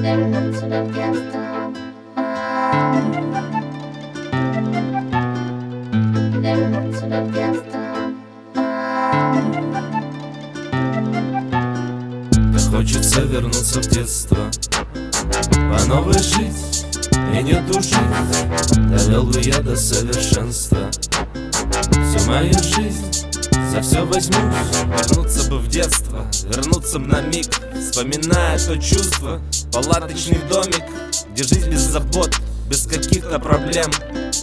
вернуться 0.00 0.66
детства. 0.86 1.40
Вернуться 6.40 7.06
до 7.06 7.20
детства. 7.32 7.80
Так 12.52 12.70
хочется 12.70 13.20
вернуться 13.22 13.80
в 13.80 13.86
детство 13.88 14.50
По 15.52 15.84
новой 15.86 16.14
жить 16.14 16.86
и 17.34 17.42
не 17.42 17.54
тужить 17.70 17.94
Довел 18.76 19.24
бы 19.24 19.40
я 19.40 19.58
до 19.60 19.76
совершенства 19.76 20.90
Всю 20.90 22.26
мою 22.28 22.52
жизнь 22.52 23.26
за 23.70 23.80
все 23.82 24.04
возьмусь 24.04 24.36
Вернуться 24.86 25.50
бы 25.50 25.58
в 25.58 25.68
детство, 25.68 26.26
вернуться 26.44 26.98
на 26.98 27.20
миг 27.20 27.46
Вспоминая 27.74 28.58
то 28.58 28.76
чувство, 28.78 29.40
палаточный 29.72 30.40
домик 30.48 30.84
Где 31.32 31.44
жизнь 31.44 31.70
без 31.70 31.80
забот, 31.80 32.34
без 32.68 32.86
каких-то 32.86 33.38
проблем. 33.38 33.90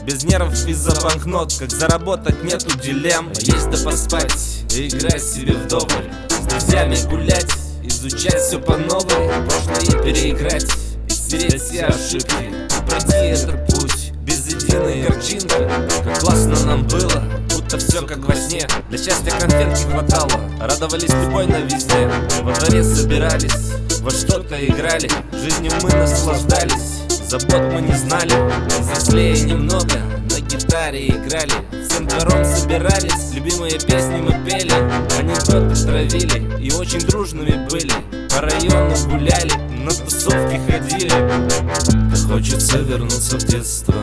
Без 0.04 0.24
нервов 0.24 0.68
из-за 0.68 1.00
банкнот, 1.02 1.54
как 1.58 1.72
заработать 1.72 2.44
нету 2.44 2.78
дилемм. 2.80 3.32
Есть 3.40 3.70
да 3.70 3.78
поспать 3.84 4.66
и 4.74 4.88
играть 4.88 5.24
себе 5.24 5.54
вдоволь. 5.54 6.12
С 6.30 6.46
друзьями 6.48 6.98
гулять, 7.10 7.52
изучать 7.84 8.42
все 8.42 8.60
по 8.60 8.78
новой. 8.78 9.30
Прошлое 9.48 10.04
переиграть 10.04 10.68
и 11.08 11.12
стереть 11.12 11.62
все 11.62 11.86
ошибки. 11.86 12.68
Пройти 12.90 13.16
этот 13.16 13.66
путь 13.68 14.12
без 14.28 14.46
единой 14.48 15.04
картинки 15.04 15.70
Как 16.04 16.20
классно 16.20 16.60
нам 16.66 16.88
было, 16.88 17.24
будто 17.54 17.78
все 17.78 18.02
как 18.06 18.20
во 18.20 18.36
сне. 18.36 18.68
Для 18.90 18.98
счастья 18.98 19.32
конфетки 19.32 19.84
хватало, 19.90 20.42
радовались 20.60 21.10
любой 21.10 21.48
на 21.48 21.58
везде 21.62 22.10
Во 22.42 22.54
дворе 22.54 22.84
собирались, 22.84 23.72
во 24.02 24.12
что-то 24.12 24.56
играли 24.66 25.10
Жизнью 25.34 25.72
мы 25.82 25.90
наслаждались, 25.92 27.04
забот 27.28 27.62
мы 27.74 27.82
не 27.82 27.94
знали 27.94 28.34
Взрослее 28.80 29.40
немного, 29.42 29.98
на 30.30 30.40
гитаре 30.40 31.08
играли 31.08 31.54
Всем 31.88 32.08
двором 32.08 32.46
собирались, 32.46 33.34
любимые 33.34 33.80
песни 33.80 34.22
мы 34.22 34.32
пели 34.46 34.74
Анекдоты 35.18 35.76
травили 35.86 36.62
и 36.62 36.72
очень 36.74 37.00
дружными 37.00 37.68
были. 37.70 37.94
По 38.30 38.42
району 38.42 38.96
гуляли, 39.10 39.54
на 39.84 39.92
тусовки 39.92 40.60
ходили. 40.70 41.10
Так 41.10 42.28
хочется 42.28 42.80
вернуться 42.80 43.38
в 43.38 43.44
детство 43.46 43.96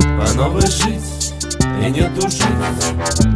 По 0.00 0.32
новой 0.34 0.62
жить 0.62 1.34
и 1.82 1.90
не 1.90 2.08
тужить 2.14 2.42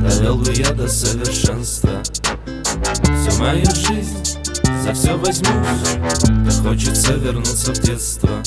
Довел 0.03 0.37
бы 0.37 0.53
я 0.53 0.71
до 0.71 0.89
совершенства 0.89 2.03
Всю 2.05 3.39
мою 3.39 3.65
жизнь 3.67 4.42
за 4.83 4.93
все 4.95 5.17
возьмусь 5.17 5.99
Так 6.45 6.67
хочется 6.67 7.13
вернуться 7.15 7.73
в 7.73 7.79
детство. 7.79 8.43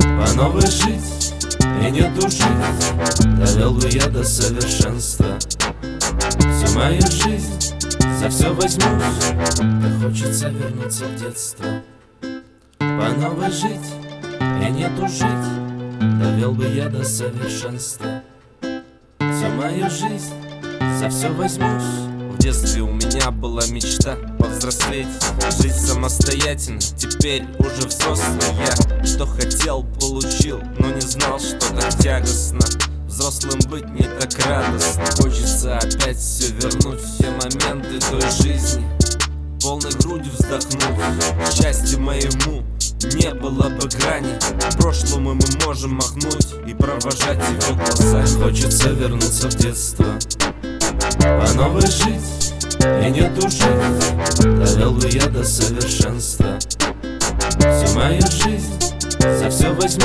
По 0.00 0.34
новой 0.34 0.62
жить 0.62 1.32
и 1.80 1.90
не 1.90 2.02
тужить 2.18 2.42
Довел 3.38 3.74
бы 3.74 3.88
я 3.88 4.06
до 4.08 4.24
совершенства. 4.24 5.38
Всю 5.38 6.76
мою 6.76 7.00
жизнь 7.02 7.74
за 8.20 8.28
все 8.28 8.52
возьмусь 8.52 9.04
Так 9.56 10.02
хочется 10.02 10.48
вернуться 10.48 11.04
в 11.04 11.16
детство. 11.20 11.66
По 12.78 13.08
новой 13.16 13.52
жить 13.52 13.94
и 14.40 14.70
не 14.72 14.88
тужить 14.96 16.18
Довел 16.20 16.52
бы 16.52 16.66
я 16.66 16.88
до 16.88 17.04
совершенства. 17.04 18.22
Всю 18.60 19.48
мою 19.56 19.88
жизнь 19.88 20.34
за 20.98 21.08
все 21.08 21.28
возьмусь 21.28 22.17
детстве 22.48 22.80
у 22.80 22.90
меня 22.90 23.30
была 23.30 23.66
мечта 23.66 24.16
повзрослеть 24.38 25.06
Жить 25.60 25.74
самостоятельно, 25.74 26.80
теперь 26.80 27.44
уже 27.58 27.86
взрослый 27.86 28.38
я 28.58 29.04
Что 29.04 29.26
хотел, 29.26 29.82
получил, 30.00 30.58
но 30.78 30.88
не 30.88 31.00
знал, 31.02 31.38
что 31.38 31.58
так 31.74 31.94
тягостно. 31.98 32.60
Взрослым 33.06 33.58
быть 33.68 33.86
не 33.90 34.04
так 34.18 34.30
радостно. 34.46 35.04
Хочется 35.18 35.76
опять 35.76 36.16
все 36.16 36.50
вернуть 36.54 37.00
Все 37.02 37.30
моменты 37.32 38.00
той 38.10 38.22
жизни. 38.42 38.88
Полной 39.60 39.92
грудью 40.00 40.32
вздохнуть. 40.32 41.52
Счастью 41.52 42.00
моему 42.00 42.64
не 43.02 43.34
было 43.34 43.68
бы 43.68 43.88
грани. 43.88 44.38
Прошлому 44.78 45.34
мы 45.34 45.66
можем 45.66 45.96
махнуть 45.96 46.54
И 46.66 46.72
провожать 46.72 47.42
его 47.50 47.74
глаза. 47.74 48.24
Хочется 48.42 48.88
вернуться 48.88 49.50
в 49.50 49.54
детство. 49.56 50.06
По 51.20 51.52
новой 51.54 51.82
жить 51.82 52.37
и 52.80 53.10
не 53.10 53.28
тужить 53.34 53.62
Довел 54.40 54.92
бы 54.92 55.08
я 55.08 55.26
до 55.26 55.44
совершенства. 55.44 56.58
Всю 56.58 57.94
мою 57.96 58.20
жизнь 58.20 58.72
за 59.20 59.50
все 59.50 59.72
возьмусь 59.72 59.98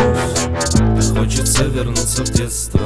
Так 0.72 1.18
хочется 1.18 1.64
вернуться 1.66 2.24
в 2.24 2.30
детство. 2.32 2.82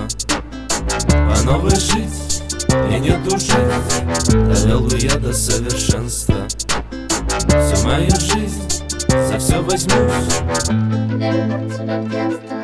По 1.09 1.43
новой 1.43 1.71
жить 1.71 2.43
и 2.71 2.99
не 2.99 3.17
тужить 3.27 3.53
Довел 4.29 4.81
бы 4.81 4.97
я 4.97 5.15
до 5.15 5.33
совершенства. 5.33 6.47
Всю 7.47 7.85
мою 7.85 8.09
жизнь 8.09 8.83
за 9.09 9.37
все 9.39 9.61
возьмусь. 9.61 10.11
Вернуться 10.69 11.83
до 11.83 12.03
детства. 12.09 12.56